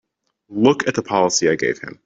[0.49, 1.99] Look at the policy I gave him!